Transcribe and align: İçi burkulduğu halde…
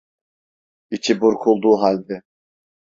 İçi 0.91 1.21
burkulduğu 1.21 1.77
halde… 1.81 2.21